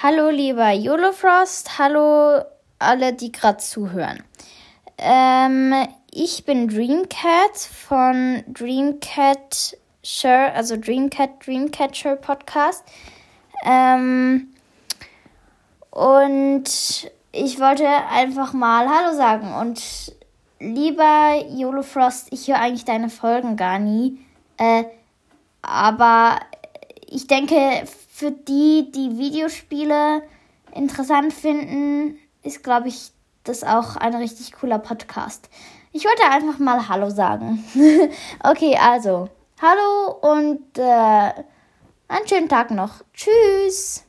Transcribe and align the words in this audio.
Hallo 0.00 0.30
lieber 0.30 0.70
YOLOFrost, 0.70 1.76
hallo 1.76 2.40
alle, 2.78 3.14
die 3.14 3.32
gerade 3.32 3.58
zuhören. 3.58 4.22
Ähm, 4.96 5.74
ich 6.12 6.44
bin 6.44 6.68
Dreamcat 6.68 7.56
von 7.56 8.44
Dreamcat 8.46 9.76
Sure, 10.04 10.52
also 10.52 10.76
Dreamcat 10.76 11.44
Dreamcatcher 11.44 12.14
Podcast. 12.14 12.84
Ähm, 13.64 14.54
und 15.90 17.10
ich 17.32 17.58
wollte 17.58 17.88
einfach 17.88 18.52
mal 18.52 18.88
Hallo 18.88 19.16
sagen. 19.16 19.52
Und 19.52 20.14
lieber 20.60 21.42
YOLOFrost, 21.56 22.28
ich 22.32 22.46
höre 22.46 22.60
eigentlich 22.60 22.84
deine 22.84 23.10
Folgen 23.10 23.56
gar 23.56 23.80
nie. 23.80 24.20
Äh, 24.58 24.84
aber 25.60 26.38
ich 27.04 27.26
denke, 27.26 27.82
für 28.18 28.32
die, 28.32 28.90
die 28.90 29.16
Videospiele 29.16 30.22
interessant 30.74 31.32
finden, 31.32 32.18
ist, 32.42 32.64
glaube 32.64 32.88
ich, 32.88 33.12
das 33.44 33.62
auch 33.62 33.94
ein 33.94 34.12
richtig 34.12 34.52
cooler 34.54 34.80
Podcast. 34.80 35.48
Ich 35.92 36.04
wollte 36.04 36.24
einfach 36.24 36.58
mal 36.58 36.88
Hallo 36.88 37.10
sagen. 37.10 37.62
okay, 38.42 38.76
also, 38.76 39.28
hallo 39.62 40.32
und 40.32 40.78
äh, 40.78 41.44
einen 42.08 42.26
schönen 42.28 42.48
Tag 42.48 42.72
noch. 42.72 43.04
Tschüss. 43.14 44.02